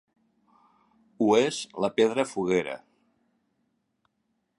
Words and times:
Ho 1.19 1.27
és 1.39 1.59
la 1.85 1.91
pedra 1.99 2.25
foguera. 2.31 2.73